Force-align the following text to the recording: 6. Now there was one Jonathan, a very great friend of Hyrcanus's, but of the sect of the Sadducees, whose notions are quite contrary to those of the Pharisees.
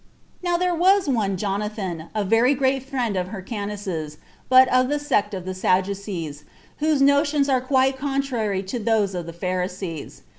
6. 0.41 0.43
Now 0.43 0.57
there 0.57 0.73
was 0.73 1.07
one 1.07 1.37
Jonathan, 1.37 2.05
a 2.15 2.23
very 2.23 2.55
great 2.55 2.81
friend 2.81 3.15
of 3.15 3.27
Hyrcanus's, 3.27 4.17
but 4.49 4.67
of 4.69 4.89
the 4.89 4.97
sect 4.97 5.35
of 5.35 5.45
the 5.45 5.53
Sadducees, 5.53 6.43
whose 6.79 7.03
notions 7.03 7.47
are 7.47 7.61
quite 7.61 7.99
contrary 7.99 8.63
to 8.63 8.79
those 8.79 9.13
of 9.13 9.27
the 9.27 9.31
Pharisees. 9.31 10.23